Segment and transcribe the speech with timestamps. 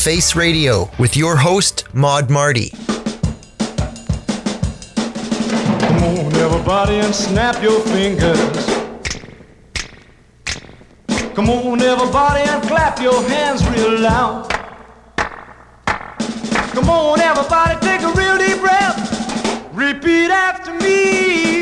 [0.00, 2.70] Face Radio with your host, Mod Marty.
[5.78, 8.66] Come on, everybody, and snap your fingers.
[11.34, 14.48] Come on, everybody, and clap your hands real loud.
[16.72, 19.68] Come on, everybody, take a real deep breath.
[19.74, 21.59] Repeat after me.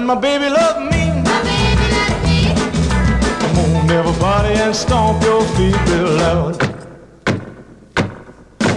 [0.00, 1.04] And my baby love me.
[3.42, 6.58] Come on, everybody, and stomp your feet real loud.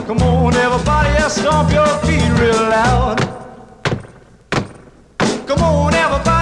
[0.07, 3.17] Come on, everybody, and stomp your feet real loud.
[5.47, 6.32] Come on, everybody,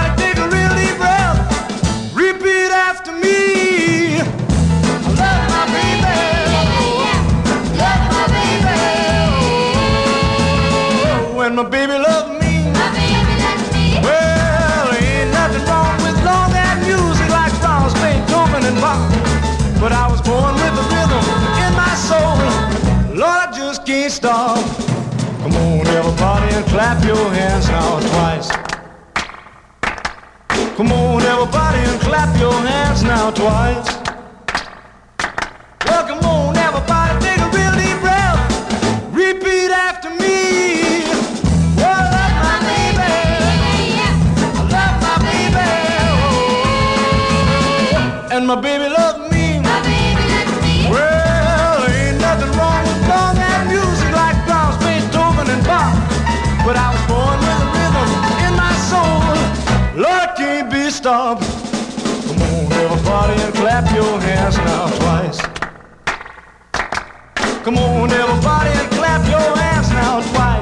[26.68, 28.50] clap your hands now twice.
[30.76, 33.88] Come on, everybody, and clap your hands now twice.
[35.86, 36.51] Well, come on,
[64.50, 65.40] now twice.
[67.64, 70.61] Come on, everybody, and clap your hands now twice.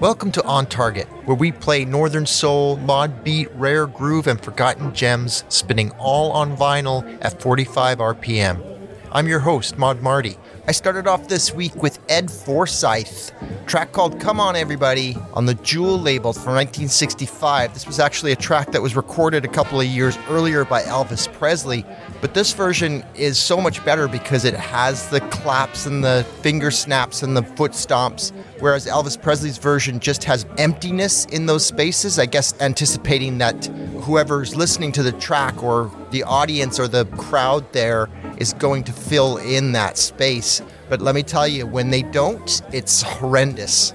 [0.00, 4.92] Welcome to On Target, where we play Northern Soul, Mod Beat, Rare Groove, and Forgotten
[4.92, 8.88] Gems, spinning all on vinyl at 45 RPM.
[9.12, 10.36] I'm your host, Mod Marty.
[10.68, 13.32] I started off this week with Ed Forsyth,
[13.66, 17.72] track called Come On Everybody on the Jewel label from 1965.
[17.72, 21.32] This was actually a track that was recorded a couple of years earlier by Elvis
[21.32, 21.86] Presley,
[22.20, 26.70] but this version is so much better because it has the claps and the finger
[26.70, 32.18] snaps and the foot stomps, whereas Elvis Presley's version just has emptiness in those spaces,
[32.18, 33.64] I guess anticipating that
[34.02, 38.92] whoever's listening to the track or the audience or the crowd there is going to
[38.92, 40.57] fill in that space.
[40.88, 43.92] But let me tell you, when they don't, it's horrendous.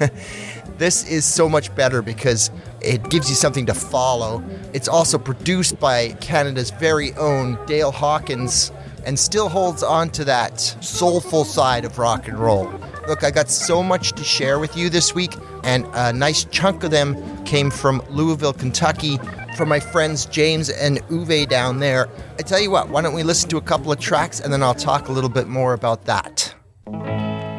[0.78, 2.50] this is so much better because
[2.80, 4.42] it gives you something to follow.
[4.72, 8.72] It's also produced by Canada's very own Dale Hawkins
[9.06, 12.72] and still holds on to that soulful side of rock and roll.
[13.06, 16.84] Look, I got so much to share with you this week, and a nice chunk
[16.84, 19.18] of them came from Louisville, Kentucky,
[19.54, 22.08] from my friends James and Uwe down there.
[22.38, 24.62] I tell you what, why don't we listen to a couple of tracks and then
[24.62, 26.54] I'll talk a little bit more about that.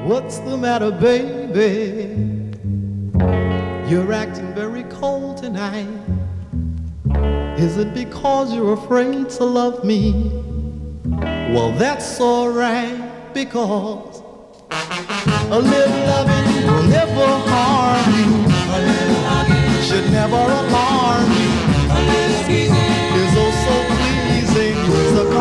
[0.06, 2.16] What's the matter, baby?
[3.90, 5.88] You're acting very cold tonight.
[7.58, 10.32] Is it because you're afraid to love me?
[11.54, 14.22] Well, that's alright, because
[14.72, 18.46] a little loving will never harm you.
[18.76, 20.95] A little hugging should never alarm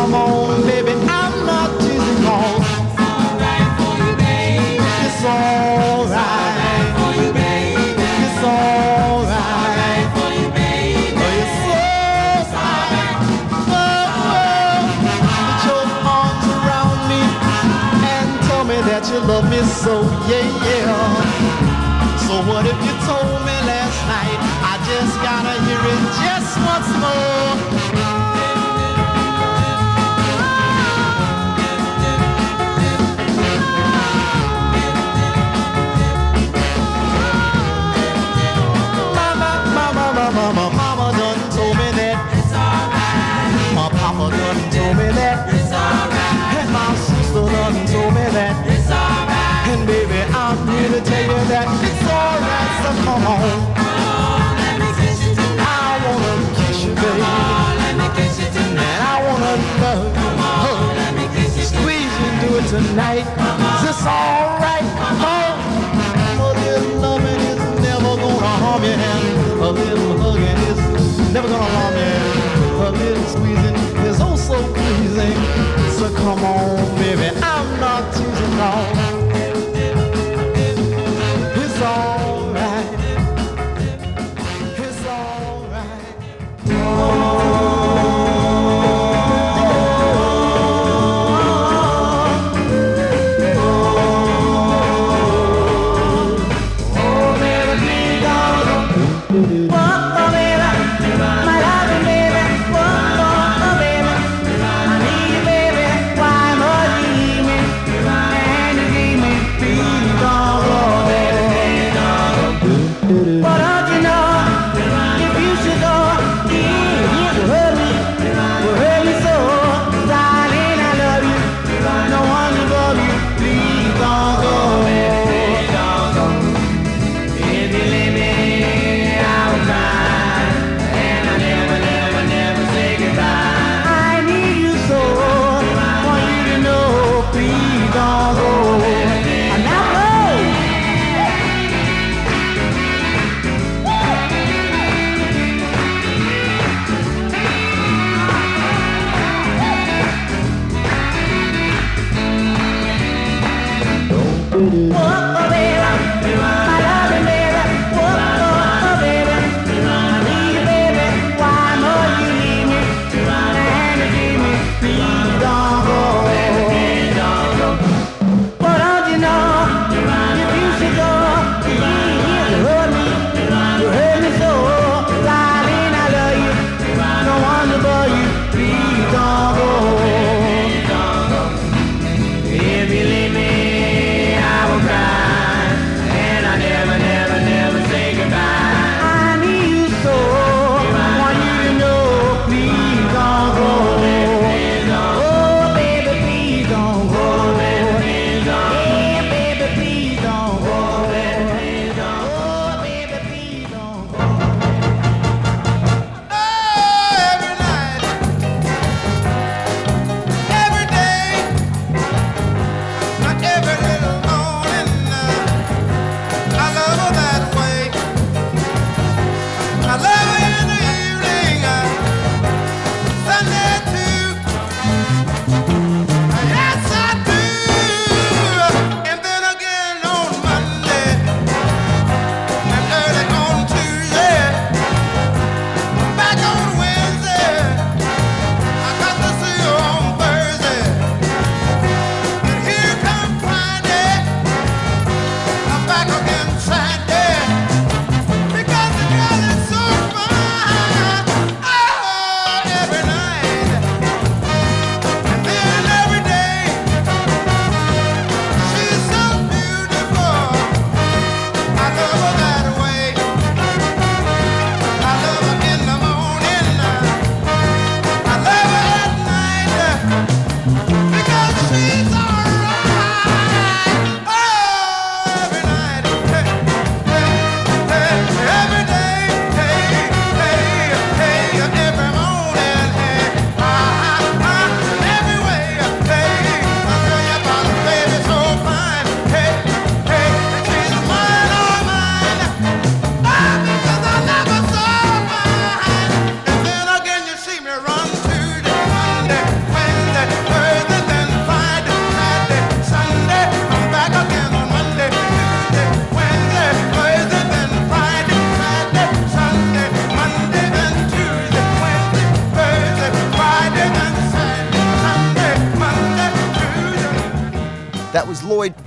[0.05, 1.04] come on, baby,
[71.35, 72.87] never gonna harm you.
[72.87, 73.75] A little squeezing
[74.07, 75.35] is oh so pleasing.
[75.99, 77.34] So come on, baby.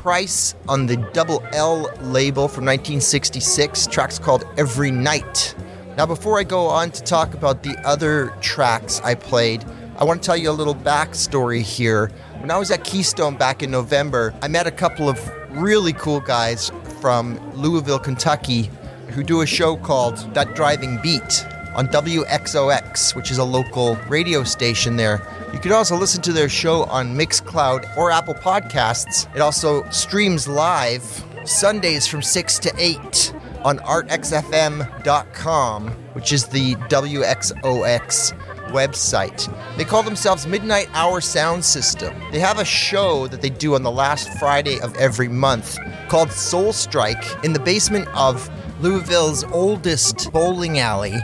[0.08, 3.88] Price on the Double L label from 1966.
[3.88, 5.54] Tracks called Every Night.
[5.98, 9.66] Now, before I go on to talk about the other tracks I played,
[9.98, 12.10] I want to tell you a little backstory here.
[12.40, 16.22] When I was at Keystone back in November, I met a couple of really cool
[16.22, 16.72] guys
[17.02, 18.72] from Louisville, Kentucky,
[19.10, 21.46] who do a show called That Driving Beat
[21.76, 25.18] on WXOX, which is a local radio station there.
[25.54, 29.34] You can also listen to their show on Mixcloud or Apple Podcasts.
[29.34, 38.38] It also streams live Sundays from 6 to 8 on artxfm.com, which is the WXOX
[38.72, 39.78] website.
[39.78, 42.14] They call themselves Midnight Hour Sound System.
[42.32, 45.78] They have a show that they do on the last Friday of every month
[46.10, 48.50] called Soul Strike in the basement of
[48.82, 51.16] Louisville's oldest bowling alley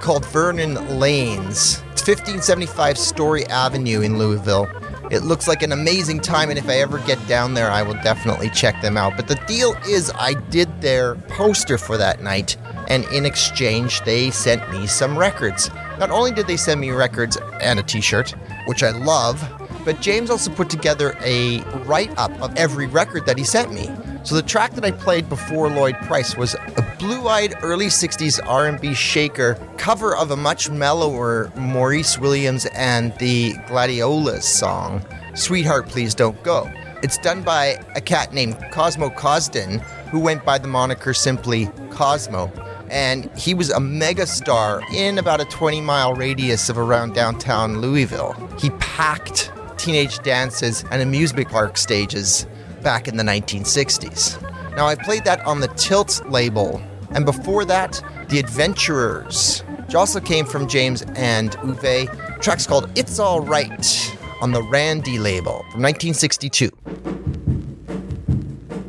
[0.00, 1.82] called Vernon Lanes.
[1.92, 4.68] It's 1575 Story Avenue in Louisville.
[5.10, 7.94] It looks like an amazing time, and if I ever get down there, I will
[7.94, 9.16] definitely check them out.
[9.16, 12.56] But the deal is, I did their poster for that night,
[12.88, 15.70] and in exchange, they sent me some records.
[15.98, 18.30] Not only did they send me records and a t shirt,
[18.66, 19.46] which I love,
[19.84, 23.90] but James also put together a write up of every record that he sent me.
[24.22, 28.92] So the track that I played before Lloyd Price was a blue-eyed early 60s R&B
[28.92, 35.02] shaker cover of a much mellower Maurice Williams and the Gladiolas song,
[35.34, 36.70] Sweetheart Please Don't Go.
[37.02, 39.78] It's done by a cat named Cosmo Cosden,
[40.10, 42.52] who went by the moniker simply Cosmo.
[42.90, 48.34] And he was a megastar in about a 20 mile radius of around downtown Louisville.
[48.58, 52.46] He packed teenage dances and amusement park stages
[52.82, 54.40] back in the 1960s.
[54.76, 60.20] Now, I played that on the Tilt label, and before that, The Adventurers, which also
[60.20, 62.08] came from James and Uwe.
[62.40, 66.70] Track's called It's All Right on the Randy label from 1962.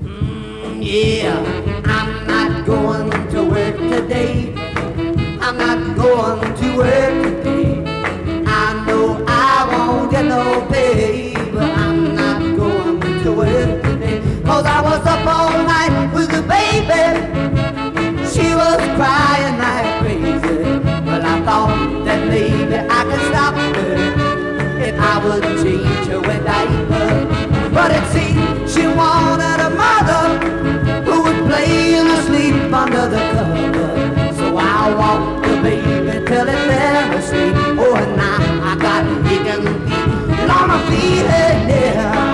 [0.01, 4.53] Mm, yeah, I'm not going to work today.
[5.41, 7.50] I'm not going to work today.
[16.87, 17.21] Baby.
[18.31, 20.79] She was crying like crazy.
[21.05, 24.31] But I thought that maybe I could stop her
[24.87, 27.09] if I would change her with diaper.
[27.73, 30.23] But it seemed she wanted a mother
[31.05, 34.33] who would play and asleep under the cover.
[34.37, 37.53] So I walked the baby till it fell asleep.
[37.83, 42.30] Oh, and now I got aching feet, long feet, yeah.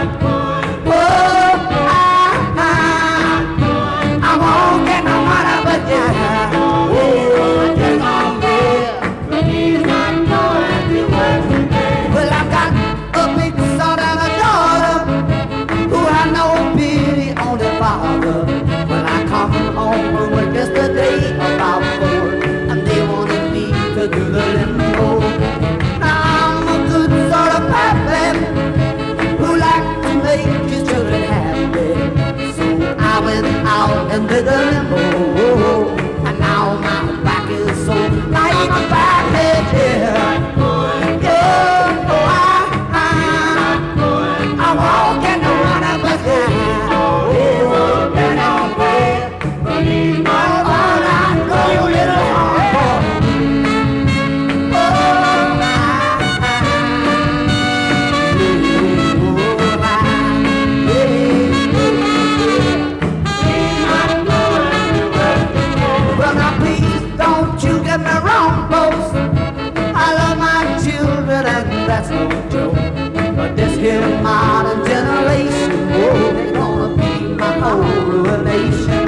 [74.85, 79.07] Generation, oh, they gonna be my whole ruination.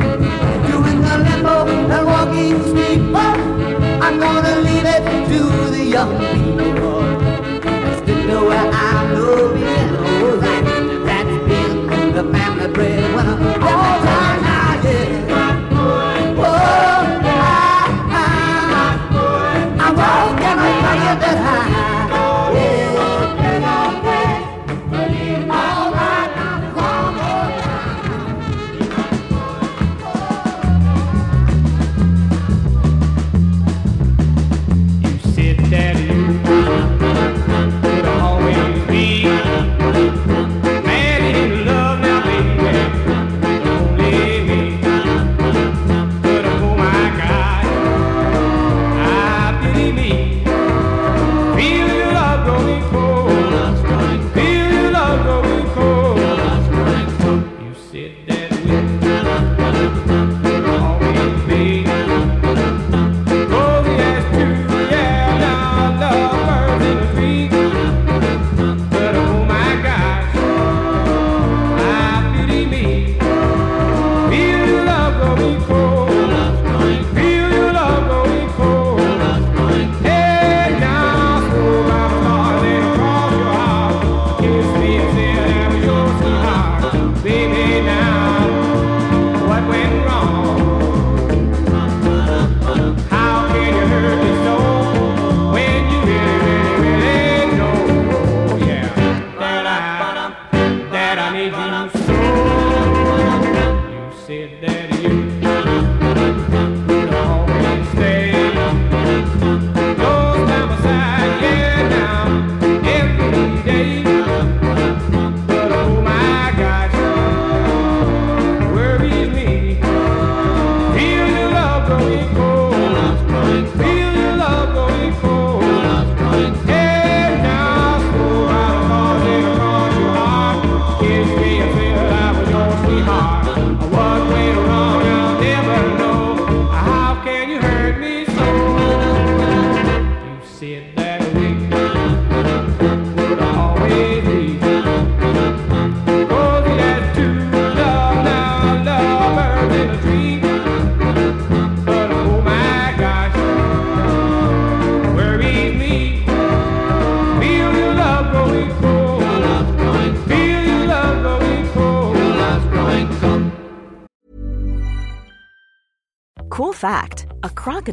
[1.89, 2.73] The walking
[4.01, 5.39] I'm gonna leave it to
[5.71, 6.78] the young people.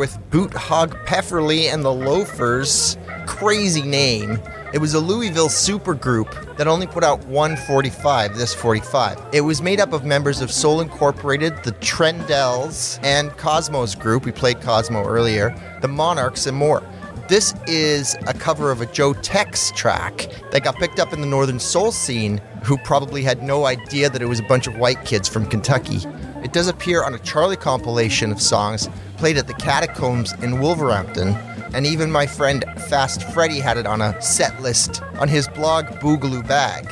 [0.00, 2.96] with Boot Hog Pefferly and the Loafers.
[3.26, 4.40] Crazy name.
[4.72, 9.18] It was a Louisville supergroup that only put out one 45, this 45.
[9.34, 14.24] It was made up of members of Soul Incorporated, the Trendells, and Cosmos Group.
[14.24, 16.82] We played Cosmo earlier, the Monarchs, and more.
[17.28, 21.26] This is a cover of a Joe Tex track that got picked up in the
[21.26, 25.04] Northern Soul scene, who probably had no idea that it was a bunch of white
[25.04, 25.98] kids from Kentucky.
[26.42, 31.36] It does appear on a Charly compilation of songs played at the Catacombs in Wolverhampton,
[31.74, 35.86] and even my friend Fast Freddy had it on a set list on his blog
[36.00, 36.86] Boogaloo Bag.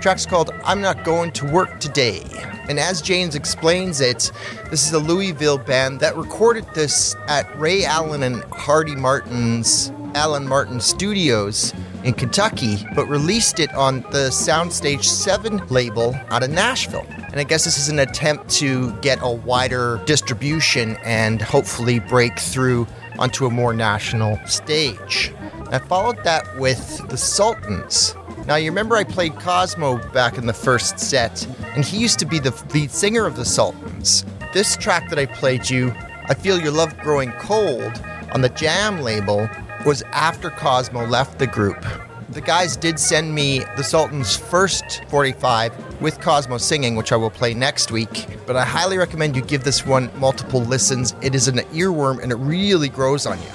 [0.00, 2.22] track's called I'm Not Going to Work Today.
[2.68, 4.32] And as James explains it,
[4.70, 10.46] this is a Louisville band that recorded this at Ray Allen and Hardy Martin's Allen
[10.46, 11.74] Martin Studios
[12.04, 17.06] in Kentucky, but released it on the Soundstage 7 label out of Nashville.
[17.08, 22.38] And I guess this is an attempt to get a wider distribution and hopefully break
[22.38, 22.86] through
[23.18, 25.32] onto a more national stage.
[25.70, 28.14] I followed that with the Sultans,
[28.46, 32.26] now, you remember I played Cosmo back in the first set, and he used to
[32.26, 34.26] be the lead singer of the Sultans.
[34.52, 35.94] This track that I played you,
[36.28, 38.02] I Feel Your Love Growing Cold,
[38.34, 39.48] on the Jam label,
[39.86, 41.82] was after Cosmo left the group.
[42.30, 47.30] The guys did send me the Sultan's first 45 with Cosmo singing, which I will
[47.30, 48.26] play next week.
[48.46, 51.14] But I highly recommend you give this one multiple listens.
[51.22, 53.48] It is an earworm and it really grows on you.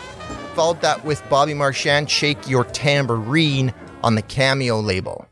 [0.56, 5.27] Followed that with Bobby Marchan, Shake Your Tambourine on the Cameo label.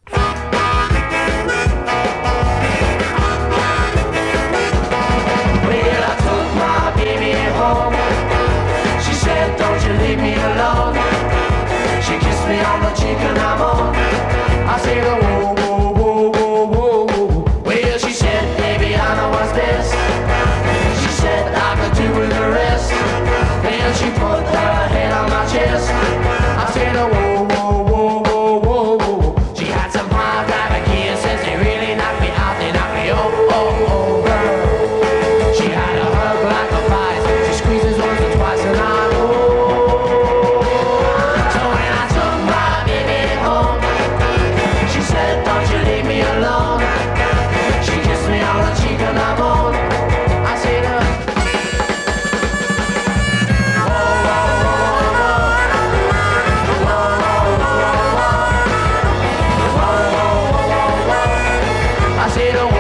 [62.28, 62.77] I see the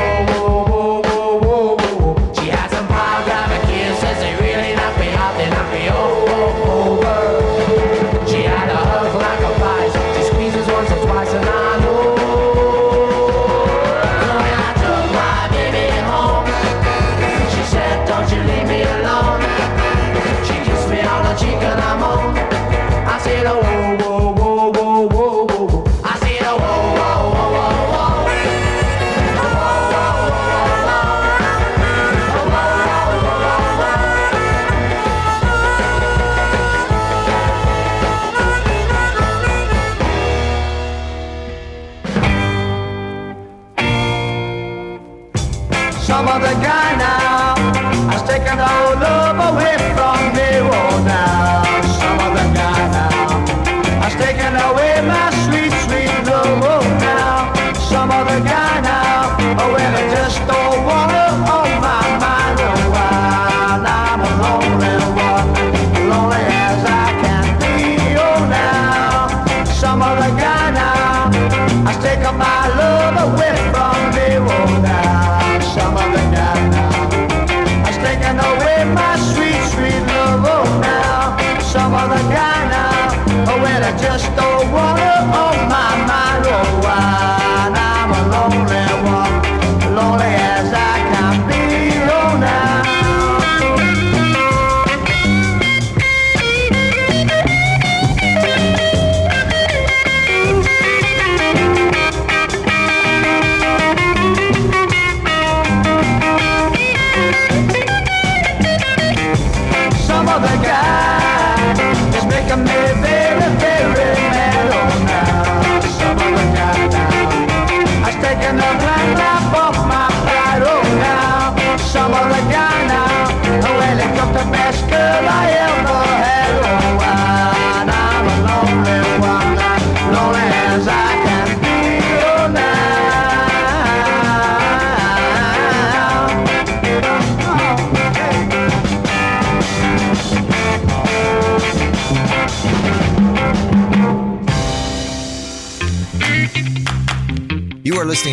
[118.48, 118.97] like an umbrella.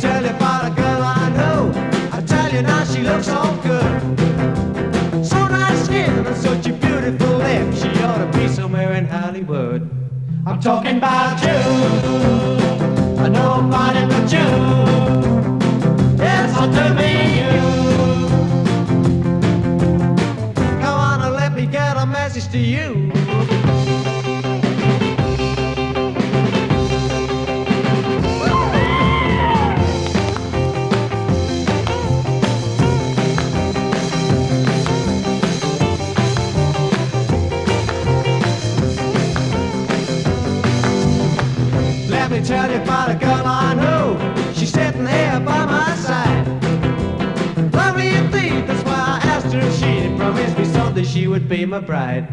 [0.00, 1.72] tell you about a girl I know.
[2.10, 4.00] I tell you now, she looks so good.
[5.24, 7.82] So nice skin and such a beautiful lips.
[7.82, 9.82] She ought to be somewhere in Hollywood.
[10.46, 11.60] I'm talking about you.
[13.20, 14.48] Know nobody but you.
[16.16, 17.60] Yes, I do mean you.
[20.80, 22.89] Come on and let me get a message to you.
[51.40, 52.28] Would be my bride.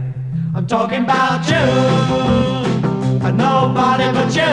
[0.56, 1.56] I'm talking about you,
[3.26, 4.52] and nobody but you.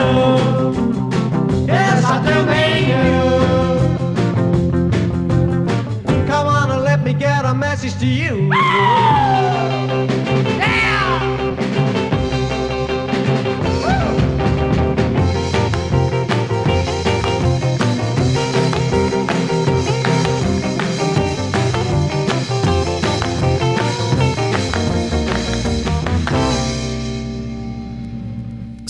[1.67, 3.15] Yes, I do mean you.
[6.27, 8.51] Come on and let me get a message to you.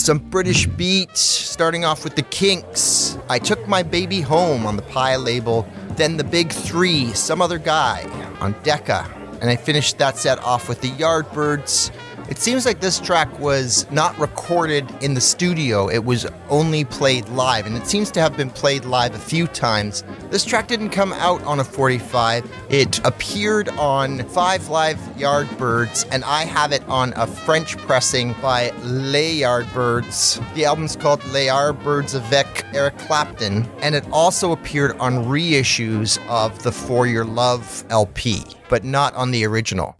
[0.05, 3.17] Some British beats, starting off with the Kinks.
[3.31, 7.57] I took my baby home on the Pye label, then the Big Three, some other
[7.57, 8.03] guy
[8.39, 11.91] on Decca, and I finished that set off with the Yardbirds.
[12.29, 17.29] It seems like this track was not recorded in the studio, it was only played
[17.29, 20.05] live, and it seems to have been played live a few times.
[20.31, 26.25] This track didn't come out on a 45, it appeared on Five Live Yardbirds, and
[26.25, 30.55] I have it on a French pressing by Les Yardbirds.
[30.55, 36.63] The album's called Les Yardbirds avec Eric Clapton, and it also appeared on reissues of
[36.63, 39.95] the For Your Love LP, but not on the original.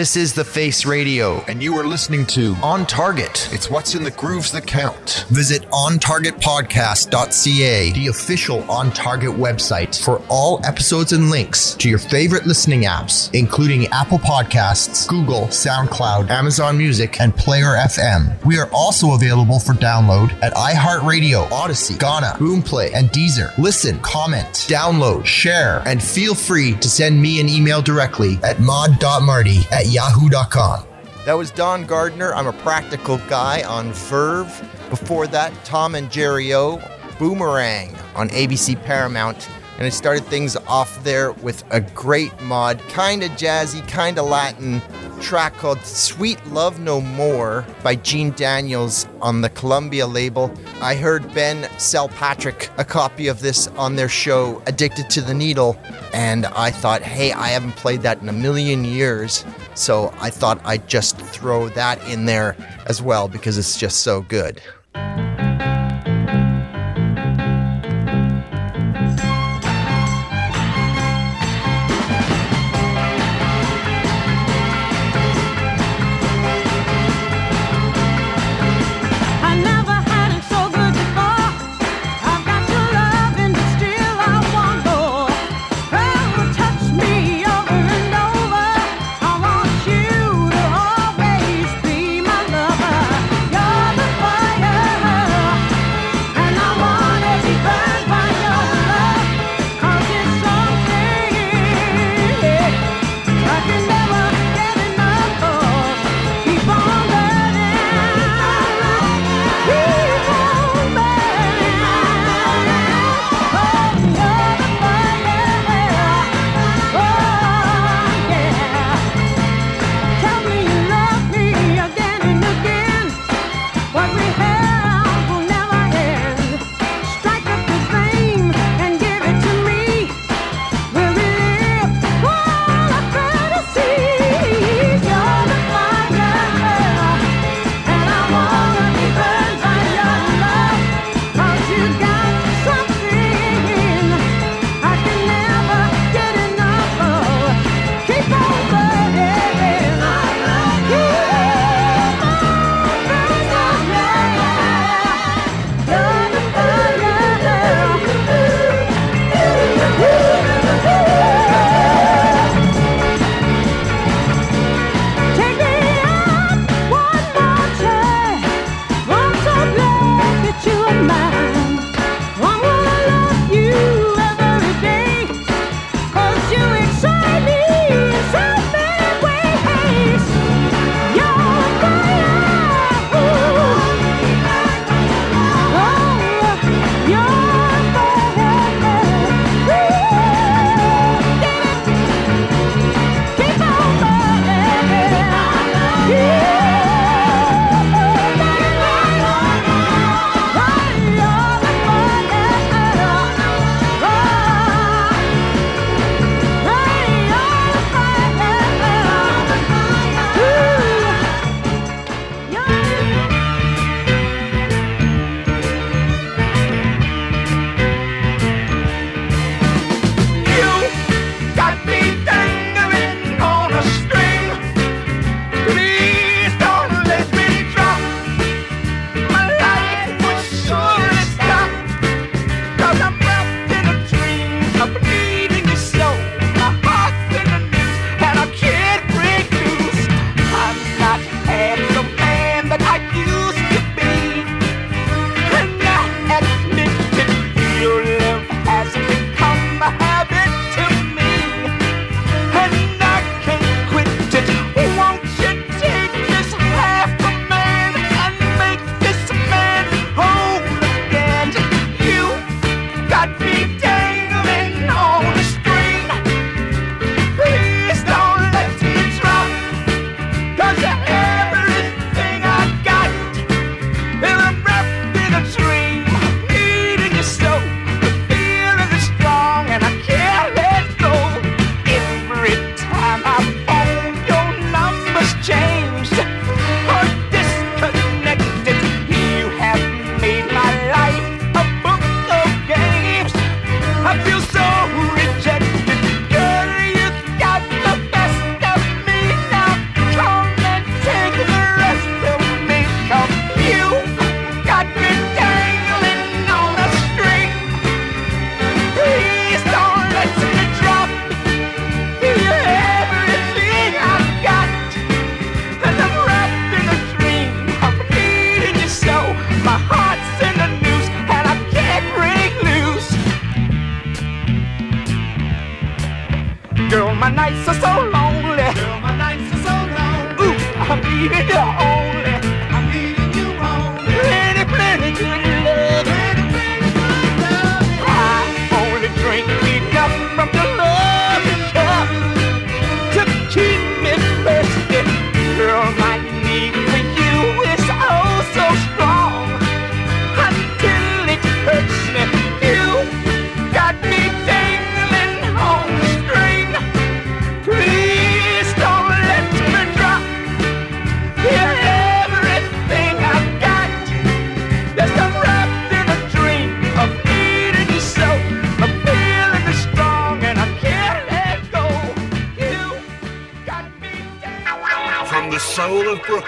[0.00, 3.50] This is The Face Radio, and you are listening to On Target.
[3.52, 5.26] It's what's in the grooves that count.
[5.28, 12.46] Visit OnTargetPodcast.ca, the official On Target website for all episodes and links to your favorite
[12.46, 18.42] listening apps, including Apple Podcasts, Google, SoundCloud, Amazon Music, and Player FM.
[18.46, 23.54] We are also available for download at iHeartRadio, Audacy, Gaana, Boomplay, and Deezer.
[23.58, 29.66] Listen, comment, download, share, and feel free to send me an email directly at mod.marty
[29.70, 30.86] at yahoo.com.
[31.24, 32.34] That was Don Gardner.
[32.34, 34.48] I'm a practical guy on Verve.
[34.88, 36.80] Before that, Tom and Jerrio,
[37.18, 39.48] Boomerang on ABC Paramount.
[39.76, 44.26] And I started things off there with a great mod, kind of jazzy, kind of
[44.26, 44.82] Latin
[45.20, 50.52] track called Sweet Love No More by Gene Daniels on the Columbia label.
[50.80, 55.34] I heard Ben sell Patrick a copy of this on their show, Addicted to the
[55.34, 55.78] Needle,
[56.12, 59.44] and I thought, hey, I haven't played that in a million years,
[59.80, 62.56] so I thought I'd just throw that in there
[62.86, 64.60] as well because it's just so good.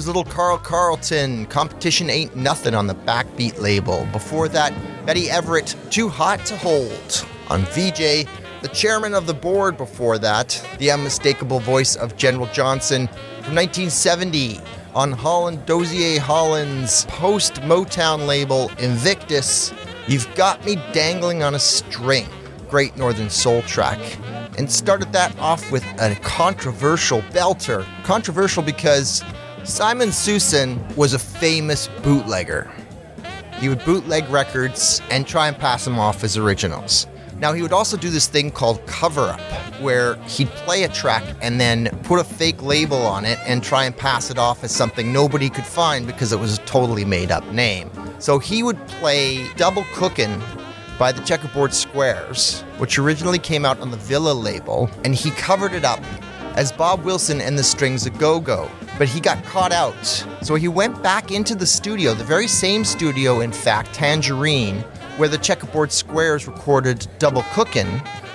[0.00, 1.44] Was little Carl Carlton.
[1.44, 4.08] Competition ain't nothing on the Backbeat label.
[4.12, 4.72] Before that,
[5.04, 7.26] Betty Everett, Too Hot to Hold.
[7.50, 8.24] On Vee-Jay,
[8.62, 13.08] the chairman of the board before that, the unmistakable voice of General Johnson
[13.42, 14.60] from 1970.
[14.94, 19.70] On Holland Dozier Holland's post Motown label, Invictus,
[20.08, 22.26] You've Got Me Dangling on a String.
[22.70, 23.98] Great Northern Soul track
[24.56, 27.84] and started that off with a controversial belter.
[28.04, 29.22] Controversial because
[29.64, 32.70] Simon Soussan was a famous bootlegger.
[33.58, 37.06] He would bootleg records and try and pass them off as originals.
[37.36, 39.40] Now, he would also do this thing called cover up,
[39.80, 43.84] where he'd play a track and then put a fake label on it and try
[43.84, 47.30] and pass it off as something nobody could find because it was a totally made
[47.30, 47.90] up name.
[48.18, 50.42] So he would play Double Cookin'
[50.98, 55.72] by the Checkerboard Squares, which originally came out on the Villa label, and he covered
[55.72, 56.00] it up
[56.60, 58.70] as Bob Wilson and the Strings of Go Go.
[58.98, 60.04] But he got caught out.
[60.42, 64.80] So he went back into the studio, the very same studio, in fact, Tangerine,
[65.16, 67.88] where the Checkerboard Squares recorded Double Cookin'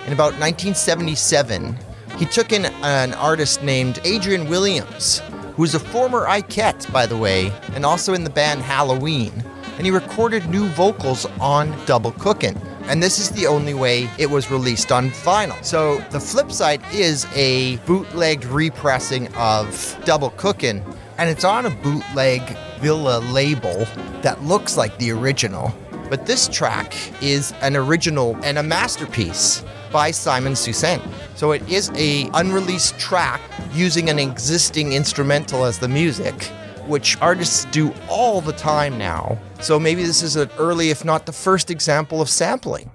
[0.08, 1.78] in about 1977.
[2.18, 5.22] He took in an artist named Adrian Williams,
[5.56, 9.44] who's a former Ikette, by the way, and also in the band Halloween
[9.78, 12.60] and he recorded new vocals on Double Cookin'.
[12.88, 15.64] And this is the only way it was released on vinyl.
[15.64, 20.84] So the flip side is a bootlegged repressing of Double Cookin',
[21.18, 22.42] and it's on a bootleg
[22.80, 23.86] Villa label
[24.22, 25.74] that looks like the original.
[26.10, 31.02] But this track is an original and a masterpiece by Simon Soussan.
[31.36, 33.42] So it is a unreleased track
[33.74, 36.52] using an existing instrumental as the music
[36.86, 39.40] which artists do all the time now.
[39.66, 42.92] So maybe this is an early, if not the first example of sampling.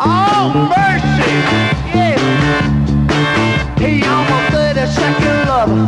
[0.00, 1.30] Oh, mercy!
[1.94, 2.18] Yeah!
[3.78, 5.86] A 30 second lover.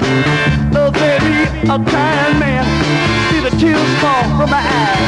[0.93, 2.63] Baby, a kind man.
[3.33, 5.03] See the tears fall from my eyes.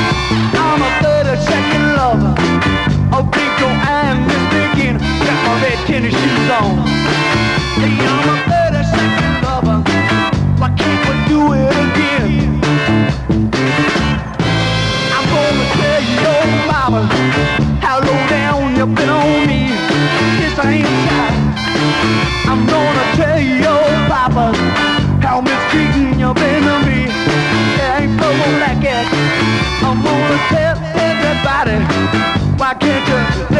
[0.58, 2.34] I'm a 30 second lover.
[4.26, 4.42] Miss
[5.22, 6.74] Got my red tennis shoes on.
[7.78, 9.78] Hey, I'm a 30 second lover.
[10.58, 11.11] Why can't
[30.48, 31.76] tell everybody
[32.58, 33.51] why can't you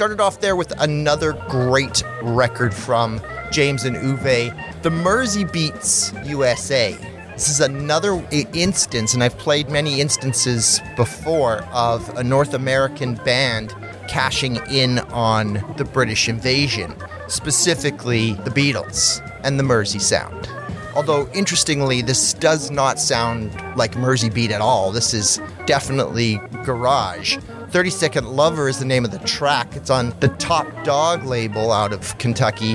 [0.00, 3.20] started off there with another great record from
[3.52, 6.96] James and Uwe, the Mersey Beats USA.
[7.32, 13.74] This is another instance, and I've played many instances before of a North American band
[14.08, 16.94] cashing in on the British invasion,
[17.28, 20.48] specifically the Beatles and the Mersey sound.
[20.94, 24.92] Although, interestingly, this does not sound like Mersey Beat at all.
[24.92, 27.36] This is definitely garage.
[27.70, 29.76] 30 Second Lover is the name of the track.
[29.76, 32.74] It's on the Top Dog label out of Kentucky.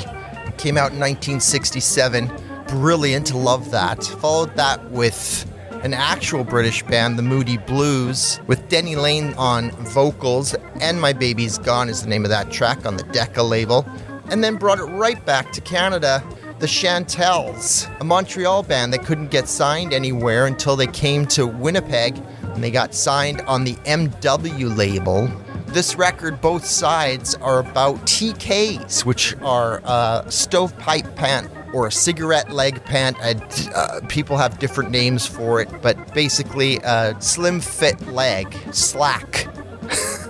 [0.58, 2.32] Came out in 1967.
[2.70, 4.02] Brilliant, love that.
[4.06, 5.52] Followed that with
[5.84, 11.58] an actual British band, the Moody Blues, with Denny Laine on vocals, and My Baby's
[11.58, 13.86] Gone is the name of that track on the Decca label.
[14.30, 16.24] And then brought it right back to Canada
[16.60, 22.16] the Chantels, a Montreal band that couldn't get signed anywhere until they came to Winnipeg
[22.56, 25.30] and they got signed on the MW label.
[25.68, 32.50] This record, both sides are about TKs, which are a stovepipe pant or a cigarette
[32.52, 33.18] leg pant.
[33.22, 33.34] Uh,
[33.76, 39.48] uh, people have different names for it, but basically a slim fit leg, slack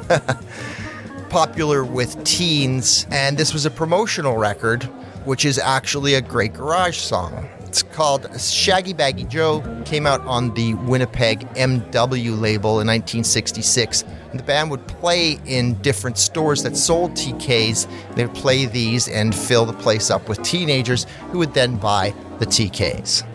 [1.30, 4.84] popular with teens, and this was a promotional record,
[5.26, 7.48] which is actually a great garage song.
[7.76, 14.04] It's called Shaggy Baggy Joe, came out on the Winnipeg MW label in 1966.
[14.32, 18.16] And the band would play in different stores that sold TKs.
[18.16, 22.14] They would play these and fill the place up with teenagers who would then buy
[22.40, 23.26] the TKs.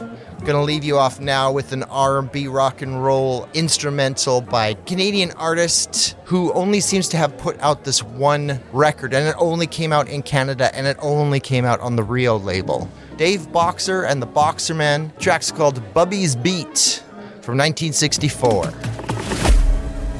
[0.46, 6.16] Gonna leave you off now with an R&B rock and roll instrumental by Canadian artist
[6.24, 10.08] who only seems to have put out this one record, and it only came out
[10.08, 12.88] in Canada, and it only came out on the Rio label.
[13.20, 15.10] Dave Boxer and the Boxermen.
[15.18, 17.04] Track's called Bubby's Beat
[17.42, 18.64] from 1964.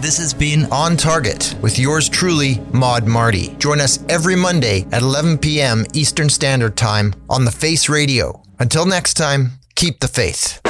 [0.02, 3.56] This has been On Target with yours truly, Mod Marty.
[3.56, 5.86] Join us every Monday at 11 p.m.
[5.94, 8.42] Eastern Standard Time on the Face Radio.
[8.58, 10.60] Until next time, keep the faith.